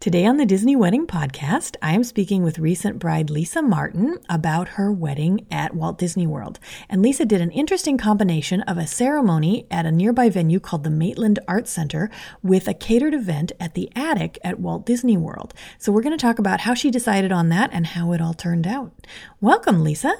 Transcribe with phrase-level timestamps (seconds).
[0.00, 4.68] Today on the Disney Wedding Podcast, I am speaking with recent bride Lisa Martin about
[4.68, 6.58] her wedding at Walt Disney World.
[6.88, 10.90] And Lisa did an interesting combination of a ceremony at a nearby venue called the
[10.90, 12.10] Maitland Arts Center
[12.42, 15.52] with a catered event at the attic at Walt Disney World.
[15.76, 18.32] So we're going to talk about how she decided on that and how it all
[18.32, 19.06] turned out.
[19.42, 20.14] Welcome, Lisa.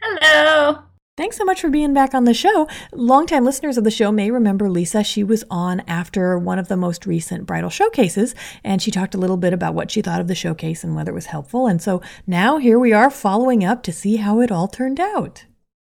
[0.00, 0.84] Hello.
[1.18, 2.66] Thanks so much for being back on the show.
[2.90, 5.04] Longtime listeners of the show may remember Lisa.
[5.04, 9.18] She was on after one of the most recent bridal showcases, and she talked a
[9.18, 11.66] little bit about what she thought of the showcase and whether it was helpful.
[11.66, 15.44] And so now here we are following up to see how it all turned out.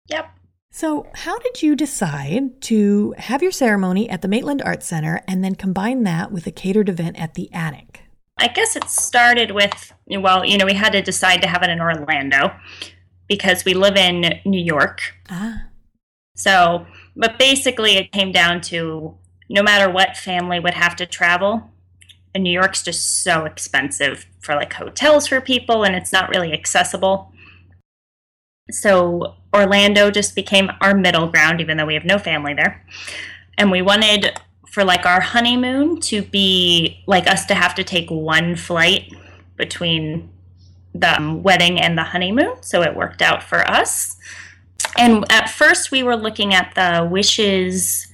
[0.08, 0.26] Yep.
[0.72, 5.44] So, how did you decide to have your ceremony at the Maitland Arts Center and
[5.44, 8.06] then combine that with a catered event at the attic?
[8.40, 11.70] I guess it started with, well, you know, we had to decide to have it
[11.70, 12.54] in Orlando
[13.32, 15.16] because we live in New York.
[15.30, 15.68] Ah.
[16.36, 19.18] So, but basically, it came down to
[19.50, 21.72] no matter what family would have to travel,
[22.36, 26.52] and New York's just so expensive for like hotels for people, and it's not really
[26.52, 27.32] accessible.
[28.70, 32.86] So, Orlando just became our middle ground, even though we have no family there.
[33.58, 34.38] And we wanted
[34.68, 39.10] for like our honeymoon to be like us to have to take one flight
[39.56, 40.30] between
[40.94, 44.18] the wedding and the honeymoon, so it worked out for us.
[44.98, 48.08] And at first, we were looking at the wishes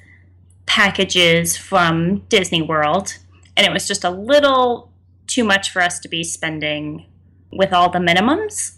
[0.66, 3.18] packages from Disney World,
[3.56, 4.92] and it was just a little
[5.26, 7.06] too much for us to be spending
[7.52, 8.78] with all the minimums.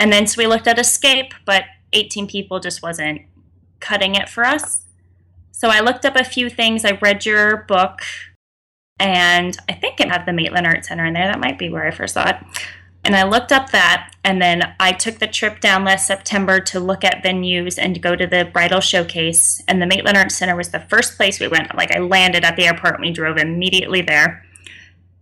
[0.00, 3.22] And then so we looked at Escape, but 18 people just wasn't
[3.80, 4.82] cutting it for us.
[5.52, 6.84] So I looked up a few things.
[6.84, 8.00] I read your book,
[8.98, 11.28] and I think it had the Maitland Art Center in there.
[11.28, 12.36] That might be where I first saw it.
[13.06, 16.80] And I looked up that, and then I took the trip down last September to
[16.80, 19.62] look at venues and go to the bridal showcase.
[19.68, 21.76] And the Maitland Arts Center was the first place we went.
[21.76, 24.44] Like I landed at the airport, and we drove immediately there,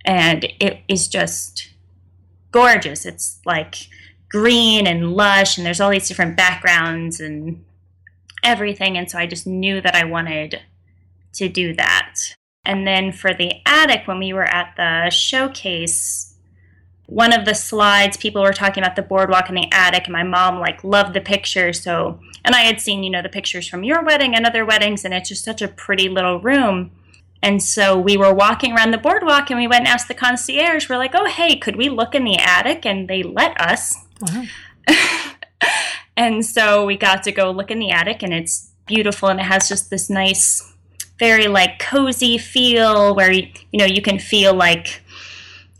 [0.02, 1.74] and it is just
[2.52, 3.04] gorgeous.
[3.04, 3.74] It's like
[4.30, 7.62] green and lush, and there's all these different backgrounds and
[8.42, 8.96] everything.
[8.96, 10.58] And so I just knew that I wanted
[11.34, 12.14] to do that.
[12.64, 16.33] And then for the attic, when we were at the showcase,
[17.06, 20.22] one of the slides people were talking about the boardwalk in the attic and my
[20.22, 23.84] mom like loved the pictures so and i had seen you know the pictures from
[23.84, 26.90] your wedding and other weddings and it's just such a pretty little room.
[27.42, 30.88] And so we were walking around the boardwalk and we went and asked the concierge
[30.88, 32.86] we're like oh hey could we look in the attic?
[32.86, 33.94] And they let us.
[34.20, 34.44] Wow.
[36.16, 39.44] and so we got to go look in the attic and it's beautiful and it
[39.44, 40.72] has just this nice
[41.18, 45.00] very like cozy feel where you know you can feel like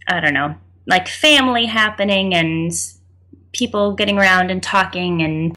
[0.07, 0.55] i don't know
[0.87, 2.73] like family happening and
[3.53, 5.57] people getting around and talking and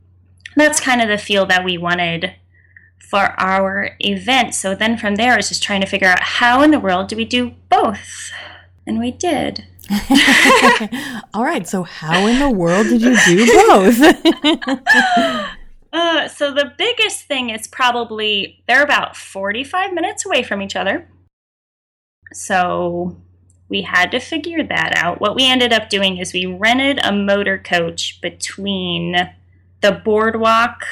[0.56, 2.34] that's kind of the feel that we wanted
[2.98, 4.54] for our event.
[4.54, 7.08] So then from there i was just trying to figure out how in the world
[7.08, 8.32] do we do both?
[8.86, 9.66] And we did.
[11.34, 14.02] All right, so how in the world did you do both?
[15.94, 21.08] uh, so the biggest thing is probably they're about 45 minutes away from each other.
[22.34, 23.18] So
[23.70, 25.20] we had to figure that out.
[25.20, 29.16] What we ended up doing is we rented a motor coach between
[29.82, 30.84] the boardwalk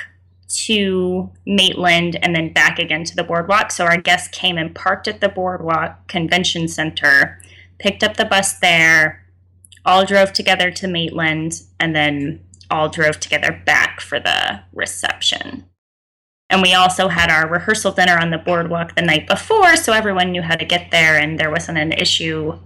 [0.48, 3.72] to Maitland and then back again to the boardwalk.
[3.72, 7.42] So our guests came and parked at the boardwalk convention center,
[7.80, 9.26] picked up the bus there,
[9.86, 15.66] all drove together to Maitland, and then all drove together back for the reception.
[16.56, 20.32] And we also had our rehearsal dinner on the boardwalk the night before, so everyone
[20.32, 22.58] knew how to get there and there wasn't an issue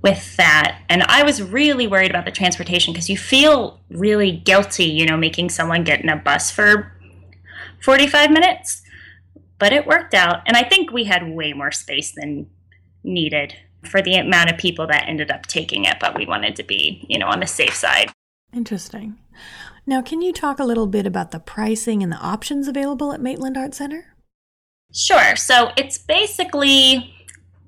[0.00, 0.80] with that.
[0.88, 5.18] And I was really worried about the transportation because you feel really guilty, you know,
[5.18, 6.90] making someone get in a bus for
[7.82, 8.80] 45 minutes.
[9.58, 10.40] But it worked out.
[10.46, 12.48] And I think we had way more space than
[13.04, 13.54] needed
[13.84, 17.04] for the amount of people that ended up taking it, but we wanted to be,
[17.10, 18.10] you know, on the safe side.
[18.54, 19.18] Interesting.
[19.84, 23.20] Now, can you talk a little bit about the pricing and the options available at
[23.20, 24.14] Maitland Art Center?
[24.94, 25.34] Sure.
[25.36, 27.14] So it's basically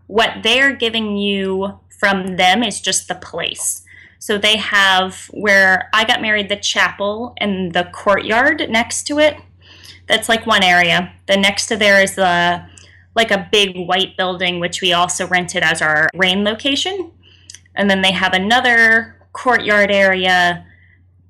[0.07, 3.83] what they're giving you from them is just the place.
[4.19, 9.37] So they have where I got married, the chapel and the courtyard next to it.
[10.07, 11.13] That's like one area.
[11.27, 12.65] The next to there is the
[13.17, 17.13] like a big white building, which we also rented as our rain location.
[17.75, 20.67] And then they have another courtyard area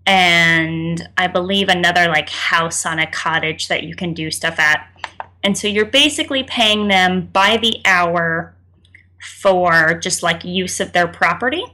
[0.07, 4.87] and I believe another like house on a cottage that you can do stuff at.
[5.43, 8.55] And so you're basically paying them by the hour
[9.43, 11.65] for just like use of their property.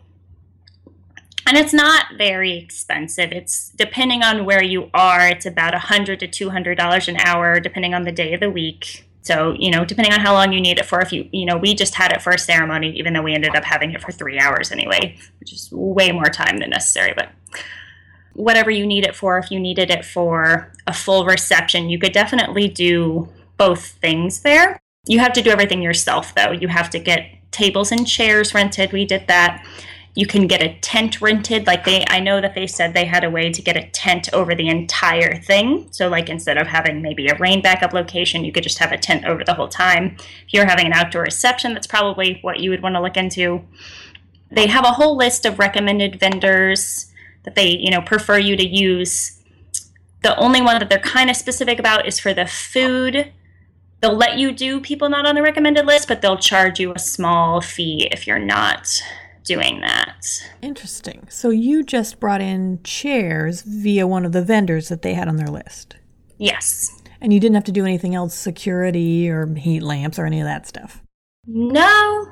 [1.46, 3.32] And it's not very expensive.
[3.32, 7.16] It's depending on where you are, it's about a hundred to two hundred dollars an
[7.16, 9.06] hour, depending on the day of the week.
[9.22, 11.56] So, you know, depending on how long you need it for, if you, you know,
[11.56, 14.12] we just had it for a ceremony, even though we ended up having it for
[14.12, 17.12] three hours anyway, which is way more time than necessary.
[17.14, 17.30] But
[18.34, 22.12] whatever you need it for, if you needed it for a full reception, you could
[22.12, 24.80] definitely do both things there.
[25.06, 26.52] You have to do everything yourself, though.
[26.52, 28.92] You have to get tables and chairs rented.
[28.92, 29.66] We did that.
[30.14, 31.66] You can get a tent rented.
[31.66, 34.28] Like they, I know that they said they had a way to get a tent
[34.32, 35.88] over the entire thing.
[35.92, 38.98] So, like instead of having maybe a rain backup location, you could just have a
[38.98, 40.16] tent over the whole time.
[40.46, 43.62] If you're having an outdoor reception, that's probably what you would want to look into.
[44.50, 47.09] They have a whole list of recommended vendors
[47.44, 49.40] that they, you know, prefer you to use.
[50.22, 53.32] The only one that they're kind of specific about is for the food.
[54.00, 56.98] They'll let you do people not on the recommended list, but they'll charge you a
[56.98, 58.88] small fee if you're not
[59.44, 60.26] doing that.
[60.62, 61.26] Interesting.
[61.30, 65.36] So you just brought in chairs via one of the vendors that they had on
[65.36, 65.96] their list.
[66.38, 66.90] Yes.
[67.20, 70.46] And you didn't have to do anything else, security or heat lamps or any of
[70.46, 71.02] that stuff.
[71.46, 72.26] No.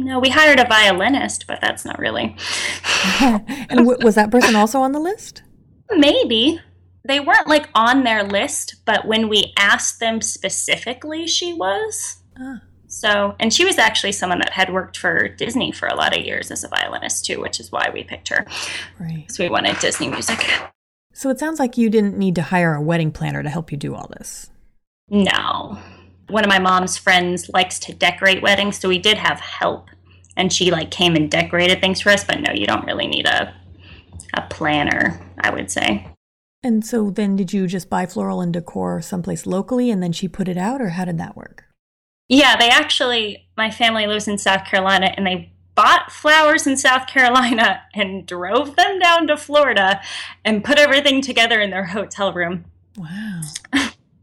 [0.00, 2.36] No, we hired a violinist, but that's not really.
[3.20, 5.42] and w- was that person also on the list?
[5.90, 6.60] Maybe.
[7.04, 12.18] They weren't like on their list, but when we asked them specifically, she was.
[12.38, 12.62] Ah.
[12.86, 16.24] So, and she was actually someone that had worked for Disney for a lot of
[16.24, 18.46] years as a violinist too, which is why we picked her.
[18.98, 19.26] Right.
[19.30, 20.44] So we wanted Disney music.
[21.12, 23.78] So it sounds like you didn't need to hire a wedding planner to help you
[23.78, 24.50] do all this.
[25.08, 25.78] No.
[26.30, 29.88] One of my mom's friends likes to decorate weddings, so we did have help.
[30.36, 33.26] And she like came and decorated things for us, but no, you don't really need
[33.26, 33.54] a
[34.34, 36.06] a planner, I would say.
[36.62, 40.28] And so then did you just buy floral and decor someplace locally and then she
[40.28, 41.64] put it out or how did that work?
[42.28, 47.06] Yeah, they actually, my family lives in South Carolina and they bought flowers in South
[47.06, 50.00] Carolina and drove them down to Florida
[50.44, 52.66] and put everything together in their hotel room.
[52.96, 53.40] Wow.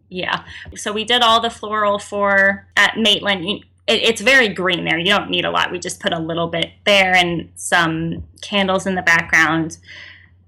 [0.09, 0.43] Yeah.
[0.75, 3.45] So we did all the floral for at Maitland.
[3.45, 4.97] It, it's very green there.
[4.97, 5.71] You don't need a lot.
[5.71, 9.77] We just put a little bit there and some candles in the background.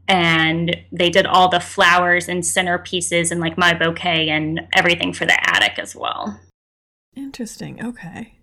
[0.08, 5.26] And they did all the flowers and centerpieces and like my bouquet and everything for
[5.26, 6.40] the attic as well.
[7.16, 7.86] Interesting.
[7.86, 8.36] Okay.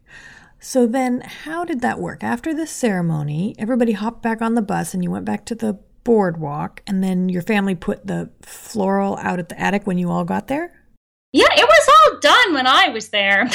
[0.61, 2.25] So then, how did that work?
[2.25, 5.79] After the ceremony, everybody hopped back on the bus and you went back to the
[6.03, 10.25] boardwalk, and then your family put the floral out at the attic when you all
[10.25, 10.73] got there?
[11.33, 13.49] Yeah, it was all done when I was there.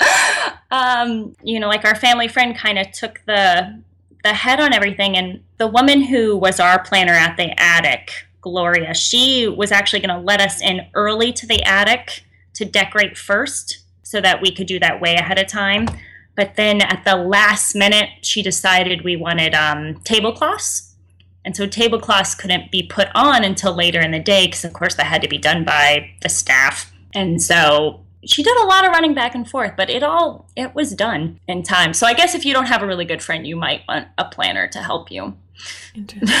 [0.70, 3.82] um, you know, like our family friend kind of took the
[4.24, 8.10] the head on everything, and the woman who was our planner at the attic,
[8.40, 12.24] Gloria, she was actually going to let us in early to the attic
[12.54, 15.86] to decorate first so that we could do that way ahead of time.
[16.34, 20.85] But then at the last minute, she decided we wanted um, tablecloths.
[21.46, 24.96] And so tablecloths couldn't be put on until later in the day because, of course,
[24.96, 26.92] that had to be done by the staff.
[27.14, 30.74] And so she did a lot of running back and forth, but it all it
[30.74, 31.94] was done in time.
[31.94, 34.24] So I guess if you don't have a really good friend, you might want a
[34.24, 35.36] planner to help you.
[35.94, 36.28] Interesting.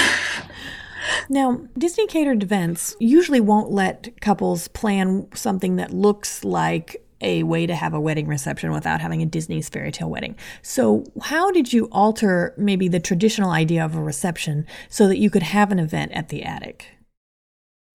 [1.28, 7.66] Now, Disney catered events usually won't let couples plan something that looks like a way
[7.66, 10.36] to have a wedding reception without having a Disney's fairy tale wedding.
[10.62, 15.30] So, how did you alter maybe the traditional idea of a reception so that you
[15.30, 16.88] could have an event at the attic?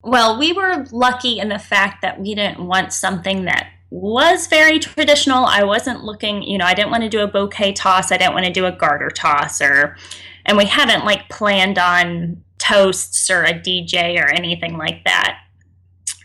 [0.03, 4.79] Well, we were lucky in the fact that we didn't want something that was very
[4.79, 5.45] traditional.
[5.45, 8.33] I wasn't looking, you know, I didn't want to do a bouquet toss, I didn't
[8.33, 9.97] want to do a garter toss or
[10.45, 15.39] and we hadn't like planned on toasts or a DJ or anything like that.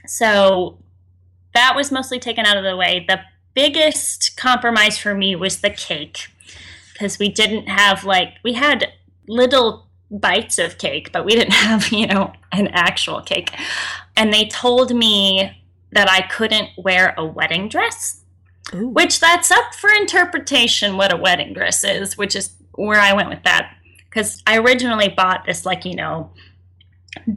[0.06, 0.78] So
[1.56, 3.04] that was mostly taken out of the way.
[3.08, 3.20] The
[3.54, 6.28] biggest compromise for me was the cake
[6.92, 8.92] because we didn't have like we had
[9.26, 13.50] little bites of cake, but we didn't have, you know, an actual cake.
[14.16, 18.22] And they told me that I couldn't wear a wedding dress,
[18.74, 18.88] Ooh.
[18.88, 23.30] which that's up for interpretation what a wedding dress is, which is where I went
[23.30, 23.74] with that.
[24.04, 26.30] Because I originally bought this, like, you know,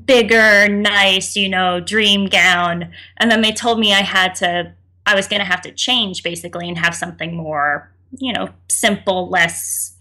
[0.06, 2.92] bigger, nice, you know, dream gown.
[3.18, 4.74] And then they told me I had to,
[5.06, 9.30] I was going to have to change basically and have something more, you know, simple,
[9.30, 9.96] less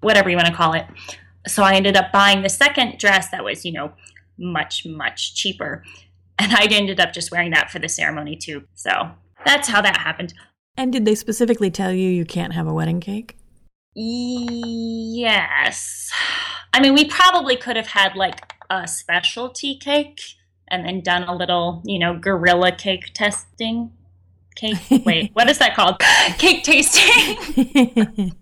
[0.00, 0.86] whatever you want to call it.
[1.46, 3.92] So I ended up buying the second dress that was, you know,
[4.38, 5.84] much, much cheaper.
[6.38, 8.64] And I ended up just wearing that for the ceremony too.
[8.74, 9.10] So
[9.44, 10.34] that's how that happened.
[10.76, 13.36] And did they specifically tell you you can't have a wedding cake?
[13.94, 16.12] Yes.
[16.72, 18.36] I mean, we probably could have had like
[18.70, 20.20] a specialty cake
[20.68, 23.92] and then done a little, you know, guerrilla cake testing.
[24.54, 24.76] Cake.
[25.06, 25.98] Wait, what is that called?
[26.38, 28.34] cake tasting.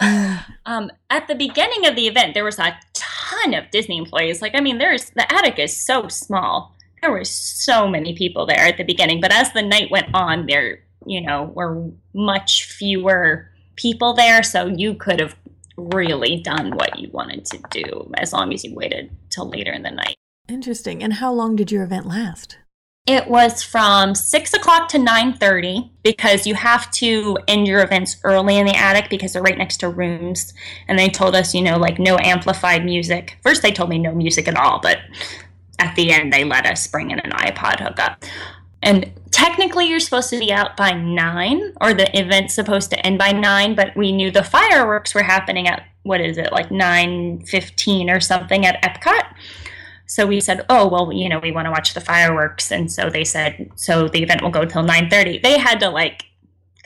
[0.66, 4.42] um, at the beginning of the event, there was a ton of Disney employees.
[4.42, 6.74] Like, I mean, there's the attic is so small.
[7.00, 10.46] There were so many people there at the beginning, but as the night went on,
[10.46, 14.42] there, you know, were much fewer people there.
[14.42, 15.36] So you could have
[15.76, 19.82] really done what you wanted to do as long as you waited till later in
[19.82, 20.16] the night.
[20.48, 21.02] Interesting.
[21.02, 22.58] And how long did your event last?
[23.06, 28.16] It was from six o'clock to nine thirty because you have to end your events
[28.24, 30.54] early in the attic because they're right next to rooms.
[30.88, 33.38] And they told us, you know, like no amplified music.
[33.42, 35.00] First, they told me no music at all, but
[35.78, 38.24] at the end, they let us bring in an iPod hookup.
[38.84, 43.18] And technically, you're supposed to be out by nine, or the event's supposed to end
[43.18, 43.74] by nine.
[43.74, 48.20] But we knew the fireworks were happening at what is it, like nine fifteen or
[48.20, 49.24] something at Epcot.
[50.06, 53.10] So we said, "Oh, well, you know, we want to watch the fireworks." And so
[53.10, 56.26] they said, "So the event will go till 9:30." They had to like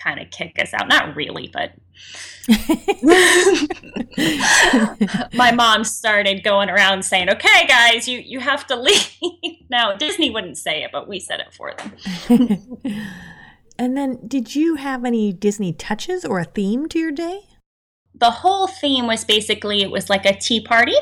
[0.03, 0.89] kind of kick us out.
[0.89, 1.73] Not really, but
[5.35, 9.11] my mom started going around saying, "Okay, guys, you you have to leave."
[9.71, 11.93] now, Disney wouldn't say it, but we said it for them.
[13.79, 17.41] and then did you have any Disney touches or a theme to your day?
[18.15, 20.97] The whole theme was basically it was like a tea party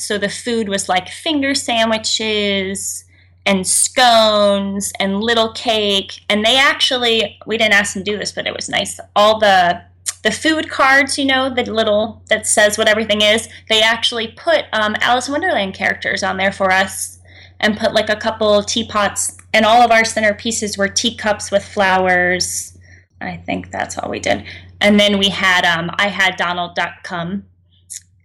[0.00, 3.04] so the food was like finger sandwiches
[3.48, 6.20] and scones and little cake.
[6.28, 9.00] And they actually, we didn't ask them to do this, but it was nice.
[9.16, 9.82] All the
[10.24, 14.64] the food cards, you know, the little that says what everything is, they actually put
[14.72, 17.20] um, Alice in Wonderland characters on there for us
[17.60, 19.38] and put like a couple teapots.
[19.54, 22.76] And all of our centerpieces were teacups with flowers.
[23.20, 24.44] I think that's all we did.
[24.80, 27.44] And then we had, um, I had Donald Duck come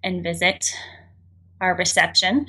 [0.03, 0.74] and visit
[1.62, 2.48] our reception.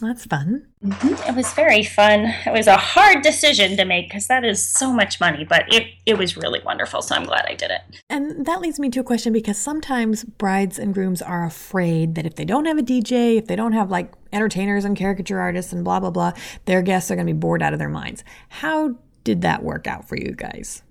[0.00, 0.66] That's fun.
[0.84, 1.28] Mm-hmm.
[1.28, 2.32] It was very fun.
[2.46, 5.88] It was a hard decision to make because that is so much money, but it,
[6.06, 7.02] it was really wonderful.
[7.02, 7.80] So I'm glad I did it.
[8.08, 12.26] And that leads me to a question because sometimes brides and grooms are afraid that
[12.26, 15.72] if they don't have a DJ, if they don't have like entertainers and caricature artists
[15.72, 16.32] and blah, blah, blah,
[16.66, 18.22] their guests are going to be bored out of their minds.
[18.48, 20.82] How did that work out for you guys?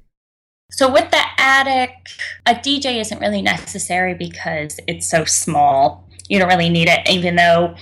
[0.69, 1.91] So with the attic,
[2.45, 7.35] a DJ isn't really necessary because it's so small you don't really need it, even
[7.35, 7.75] though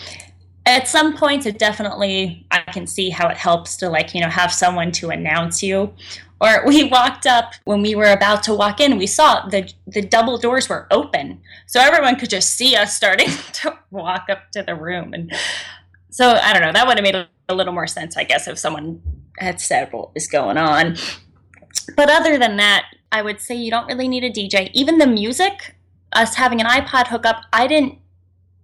[0.66, 4.30] at some points it definitely I can see how it helps to like, you know,
[4.30, 5.94] have someone to announce you.
[6.42, 10.02] Or we walked up when we were about to walk in, we saw the the
[10.02, 11.42] double doors were open.
[11.68, 15.14] So everyone could just see us starting to walk up to the room.
[15.14, 15.32] And
[16.10, 18.58] so I don't know, that would have made a little more sense, I guess, if
[18.58, 19.02] someone
[19.38, 20.98] had said what was going on.
[21.96, 24.72] But other than that, I would say you don't really need a DJ.
[24.74, 25.76] Even the music,
[26.14, 28.00] us having an iPod hookup, I didn't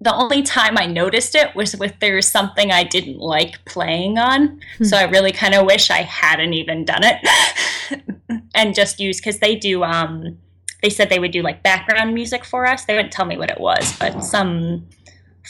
[0.01, 4.17] the only time I noticed it was if there was something I didn't like playing
[4.17, 4.59] on.
[4.79, 4.83] Hmm.
[4.83, 9.39] So I really kind of wish I hadn't even done it and just used because
[9.39, 9.83] they do.
[9.83, 10.39] Um,
[10.81, 12.85] they said they would do like background music for us.
[12.85, 14.87] They wouldn't tell me what it was, but some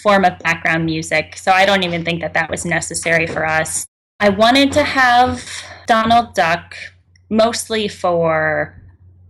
[0.03, 1.37] form of background music.
[1.37, 3.85] So I don't even think that that was necessary for us.
[4.19, 5.49] I wanted to have
[5.87, 6.75] Donald Duck
[7.29, 8.80] mostly for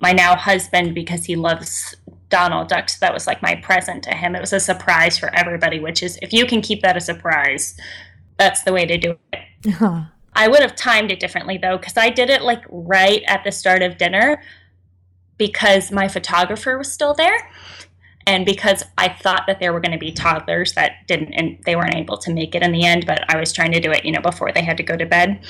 [0.01, 1.95] my now husband because he loves
[2.29, 2.89] Donald Duck.
[2.89, 4.35] So that was like my present to him.
[4.35, 7.77] It was a surprise for everybody, which is if you can keep that a surprise,
[8.37, 9.73] that's the way to do it.
[9.73, 10.05] Huh.
[10.33, 13.51] I would have timed it differently though, because I did it like right at the
[13.51, 14.41] start of dinner
[15.37, 17.51] because my photographer was still there.
[18.27, 21.75] And because I thought that there were going to be toddlers that didn't, and they
[21.75, 24.05] weren't able to make it in the end, but I was trying to do it,
[24.05, 25.43] you know, before they had to go to bed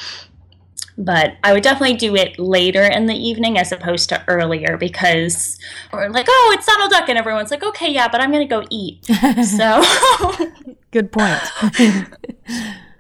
[0.98, 5.58] but I would definitely do it later in the evening as opposed to earlier because
[5.92, 8.64] we're like, oh, it's Donald Duck, and everyone's like, okay, yeah, but I'm gonna go
[8.70, 9.06] eat.
[9.46, 9.84] so,
[10.92, 11.42] good point.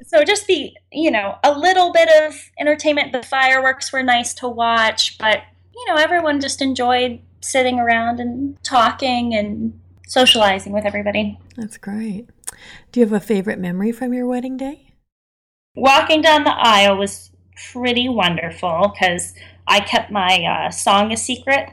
[0.05, 3.11] so just be, you know, a little bit of entertainment.
[3.11, 5.39] The fireworks were nice to watch, but
[5.73, 11.39] you know, everyone just enjoyed sitting around and talking and socializing with everybody.
[11.55, 12.27] That's great.
[12.91, 14.93] Do you have a favorite memory from your wedding day?
[15.75, 17.30] Walking down the aisle was
[17.71, 19.33] pretty wonderful because
[19.67, 21.69] I kept my uh, song a secret,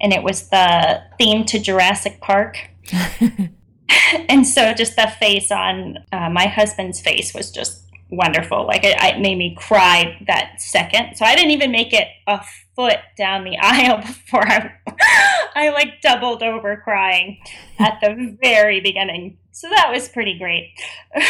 [0.00, 2.70] and it was the theme to Jurassic Park.
[4.28, 7.82] and so, just the face on uh, my husband's face was just
[8.12, 8.66] wonderful.
[8.66, 11.16] Like it, it, made me cry that second.
[11.16, 12.40] So I didn't even make it a
[12.76, 14.70] foot down the aisle before I,
[15.54, 17.38] I like doubled over crying
[17.78, 19.38] at the very beginning.
[19.50, 20.70] So that was pretty great.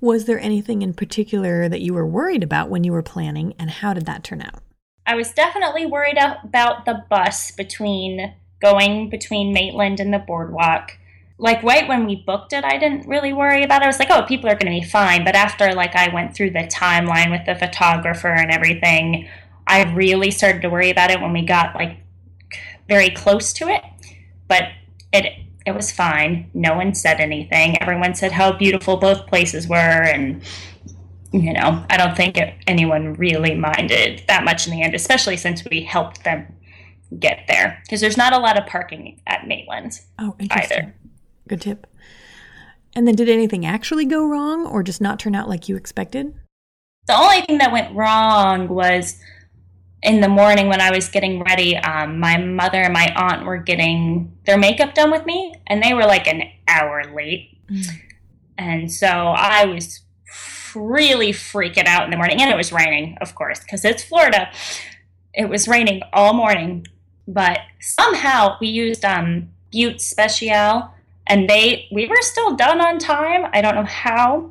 [0.00, 3.70] was there anything in particular that you were worried about when you were planning, and
[3.70, 4.62] how did that turn out?
[5.06, 10.96] I was definitely worried about the bus between going between Maitland and the boardwalk.
[11.36, 13.84] Like right when we booked it i didn't really worry about it.
[13.84, 15.24] I was like oh people are going to be fine.
[15.24, 19.28] But after like i went through the timeline with the photographer and everything
[19.66, 21.98] i really started to worry about it when we got like
[22.88, 23.82] very close to it.
[24.48, 24.64] But
[25.12, 26.50] it it was fine.
[26.54, 27.80] No one said anything.
[27.80, 30.42] Everyone said how beautiful both places were and
[31.32, 35.36] you know i don't think it, anyone really minded that much in the end especially
[35.36, 36.46] since we helped them
[37.18, 37.80] get there.
[37.82, 40.94] Because there's not a lot of parking at maitland oh, either.
[41.48, 41.86] Good tip.
[42.94, 46.34] And then did anything actually go wrong or just not turn out like you expected?
[47.06, 49.20] The only thing that went wrong was
[50.04, 53.56] in the morning when I was getting ready, um, my mother and my aunt were
[53.56, 57.58] getting their makeup done with me, and they were like an hour late.
[57.68, 57.86] Mm.
[58.58, 60.00] And so I was
[60.74, 62.40] really freaking out in the morning.
[62.40, 64.50] And it was raining, of course, because it's Florida.
[65.32, 66.86] It was raining all morning.
[67.26, 70.90] But somehow we used um, Butte Special
[71.26, 74.50] and they we were still done on time i don't know how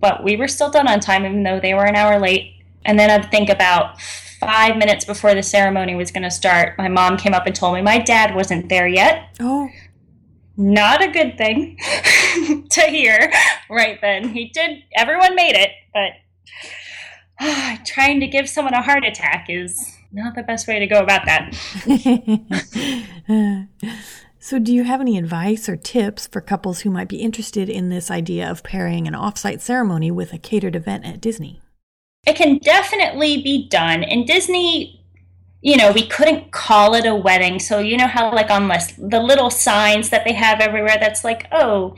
[0.00, 2.98] but we were still done on time even though they were an hour late and
[2.98, 3.98] then I'd think about
[4.40, 7.74] five minutes before the ceremony was going to start my mom came up and told
[7.74, 9.36] me my dad wasn't there yet.
[9.40, 9.68] Oh.
[10.56, 11.76] Not a good thing
[12.70, 13.30] to hear
[13.68, 14.30] right then.
[14.30, 16.12] He did everyone made it but
[17.40, 21.00] uh, trying to give someone a heart attack is not the best way to go
[21.00, 21.54] about that.
[24.46, 27.88] So, do you have any advice or tips for couples who might be interested in
[27.88, 31.60] this idea of pairing an offsite ceremony with a catered event at Disney?
[32.26, 34.02] It can definitely be done.
[34.02, 35.04] In Disney,
[35.62, 37.58] you know, we couldn't call it a wedding.
[37.58, 41.46] So, you know how, like, on the little signs that they have everywhere that's like,
[41.52, 41.94] oh,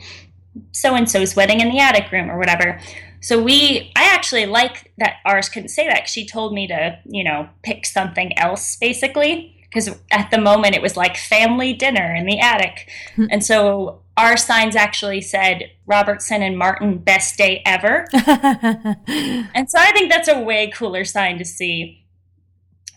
[0.71, 2.79] so and so's wedding in the attic room or whatever.
[3.21, 6.07] So we, I actually like that ours couldn't say that.
[6.07, 10.81] She told me to, you know, pick something else basically because at the moment it
[10.81, 12.89] was like family dinner in the attic.
[13.15, 13.27] Hmm.
[13.29, 18.05] and so our signs actually said Robertson and Martin best day ever.
[18.13, 22.05] and so I think that's a way cooler sign to see.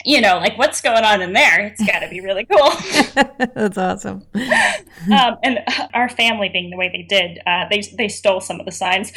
[0.04, 1.60] You know, like what's going on in there?
[1.60, 2.70] It's got to be really cool.
[3.54, 4.26] that's awesome.
[4.34, 5.60] um, and
[5.94, 9.12] our family, being the way they did, uh, they they stole some of the signs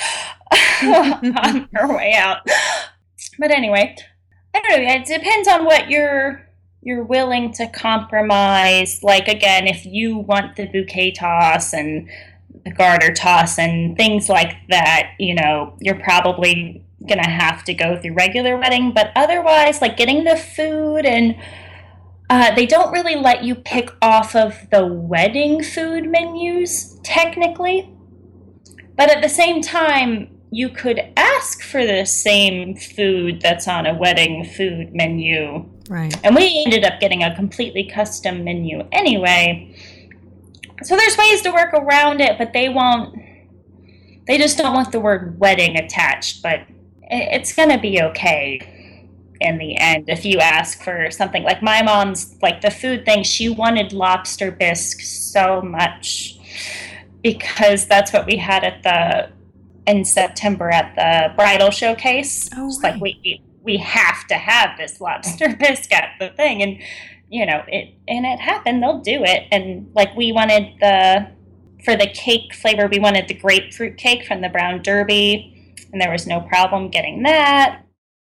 [0.84, 2.48] on their way out.
[3.40, 3.96] But anyway,
[4.54, 4.94] I don't know.
[4.94, 6.48] It depends on what your
[6.86, 9.02] you're willing to compromise.
[9.02, 12.08] Like again, if you want the bouquet toss and
[12.64, 18.00] the garter toss and things like that, you know, you're probably gonna have to go
[18.00, 18.92] through regular wedding.
[18.94, 21.36] But otherwise, like getting the food and
[22.30, 27.92] uh, they don't really let you pick off of the wedding food menus technically.
[28.96, 33.96] But at the same time, you could ask for the same food that's on a
[33.96, 36.16] wedding food menu Right.
[36.24, 39.76] And we ended up getting a completely custom menu anyway.
[40.84, 43.16] So there's ways to work around it, but they won't.
[44.28, 46.62] They just don't want the word wedding attached, but
[47.04, 48.72] it's going to be okay
[49.42, 53.22] in the end if you ask for something like my mom's like the food thing
[53.22, 56.40] she wanted lobster bisque so much
[57.22, 59.30] because that's what we had at the
[59.92, 62.50] in September at the bridal showcase.
[62.56, 62.94] Oh, right.
[62.94, 66.62] like we we have to have this lobster bisque at the thing.
[66.62, 66.80] And
[67.30, 68.82] you know it and it happened.
[68.82, 69.48] They'll do it.
[69.52, 71.28] And like we wanted the
[71.84, 75.52] for the cake flavor we wanted the grapefruit cake from the brown derby
[75.92, 77.82] and there was no problem getting that.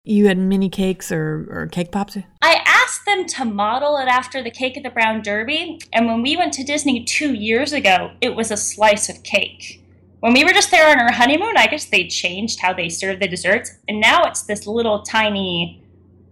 [0.07, 2.15] You had mini cakes or, or cake pops?
[2.41, 6.21] I asked them to model it after the cake at the brown derby and when
[6.21, 9.83] we went to disney two years ago it was a slice of cake
[10.19, 13.19] when we were just there on our honeymoon, I guess they changed how they serve
[13.19, 15.84] the desserts, and now it's this little tiny,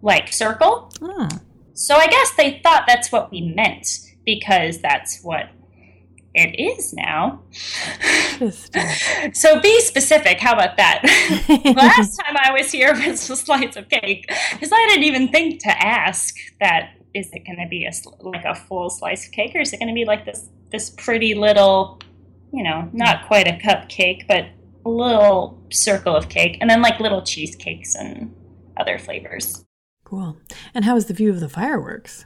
[0.01, 0.91] like, circle.
[0.99, 1.27] Hmm.
[1.73, 5.49] So I guess they thought that's what we meant because that's what
[6.33, 7.41] it is now.
[9.33, 10.39] so be specific.
[10.39, 11.01] How about that?
[11.75, 15.61] Last time I was here was a slice of cake because I didn't even think
[15.63, 16.95] to ask that.
[17.13, 17.91] Is it going to be a
[18.27, 20.89] like a full slice of cake, or is it going to be like this this
[20.89, 21.99] pretty little
[22.53, 22.97] you know, mm-hmm.
[22.97, 24.45] not quite a cupcake, but
[24.85, 28.33] a little circle of cake, and then like little cheesecakes and
[28.77, 29.65] other flavors.
[30.05, 30.37] Cool.
[30.73, 32.25] And how was the view of the fireworks?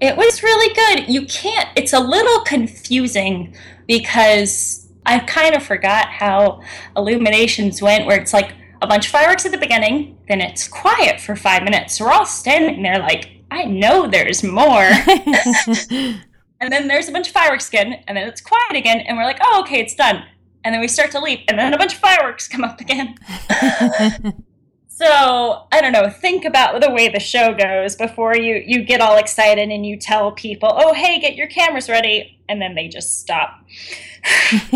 [0.00, 1.08] It was really good.
[1.12, 3.56] You can't, it's a little confusing
[3.86, 6.62] because I kind of forgot how
[6.96, 11.20] illuminations went, where it's like a bunch of fireworks at the beginning, then it's quiet
[11.20, 11.98] for five minutes.
[11.98, 14.90] So we're all standing there like, I know there's more.
[16.64, 19.24] and then there's a bunch of fireworks again, and then it's quiet again, and we're
[19.24, 20.24] like, oh, okay, it's done.
[20.64, 23.16] And then we start to leap, and then a bunch of fireworks come up again.
[24.88, 26.08] so I don't know.
[26.08, 29.98] Think about the way the show goes before you you get all excited and you
[29.98, 33.62] tell people, "Oh, hey, get your cameras ready," and then they just stop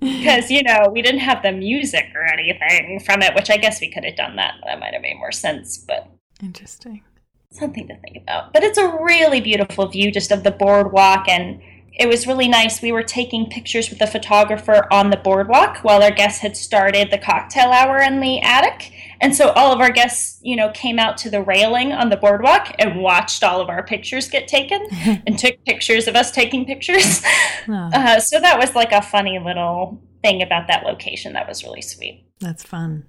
[0.00, 3.80] because you know we didn't have the music or anything from it, which I guess
[3.80, 4.54] we could have done that.
[4.64, 6.08] That might have made more sense, but
[6.42, 7.02] interesting.
[7.50, 8.52] Something to think about.
[8.52, 11.60] But it's a really beautiful view just of the boardwalk and
[11.98, 12.80] it was really nice.
[12.80, 17.10] We were taking pictures with the photographer on the boardwalk while our guests had started
[17.10, 18.92] the cocktail hour in the attic.
[19.20, 22.16] And so all of our guests, you know, came out to the railing on the
[22.16, 24.86] boardwalk and watched all of our pictures get taken
[25.26, 27.22] and took pictures of us taking pictures.
[27.70, 27.90] Oh.
[27.92, 31.34] Uh, so that was like a funny little thing about that location.
[31.34, 32.24] That was really sweet.
[32.40, 33.04] That's fun.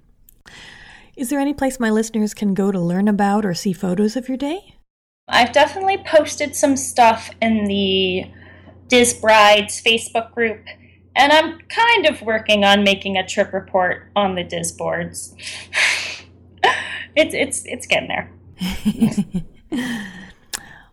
[1.20, 4.26] Is there any place my listeners can go to learn about or see photos of
[4.26, 4.76] your day?
[5.28, 8.24] I've definitely posted some stuff in the
[8.88, 10.64] Dis Brides Facebook group,
[11.14, 15.34] and I'm kind of working on making a trip report on the Dis boards.
[17.14, 18.32] it's it's it's getting there.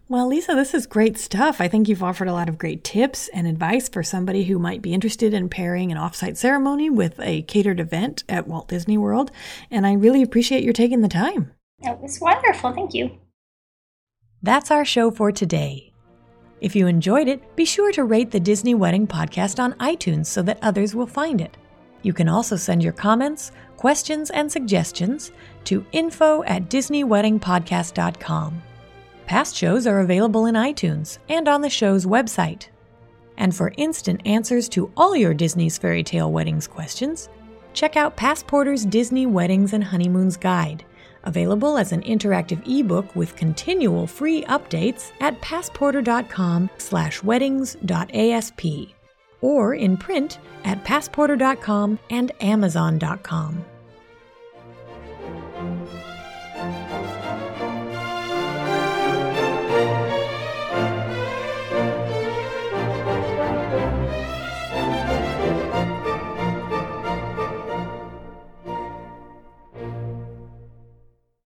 [0.10, 1.60] well, Lisa, this is great stuff.
[1.60, 4.82] I think you've offered a lot of great tips and advice for somebody who might
[4.82, 9.32] be interested in pairing an offsite ceremony with a catered event at Walt Disney World,
[9.70, 11.52] and I really appreciate your taking the time.
[11.80, 12.72] It was wonderful.
[12.74, 13.17] Thank you.
[14.41, 15.91] That's our show for today.
[16.62, 20.41] If you enjoyed it, be sure to rate the Disney Wedding Podcast on iTunes so
[20.43, 21.58] that others will find it.
[22.02, 25.32] You can also send your comments, questions, and suggestions
[25.65, 28.63] to info at DisneyWeddingPodcast.com.
[29.28, 32.68] Past shows are available in iTunes and on the show's website.
[33.38, 37.30] And for instant answers to all your Disney's Fairy Tale Weddings questions,
[37.74, 40.84] check out Passporter's Disney Weddings and Honeymoons Guide
[41.28, 48.66] available as an interactive ebook with continual free updates at passporter.com slash weddings.asp
[49.42, 53.63] or in print at passporter.com and amazon.com.